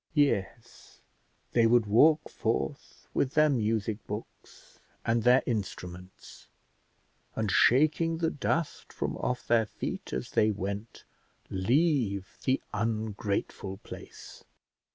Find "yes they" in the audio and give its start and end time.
0.15-1.67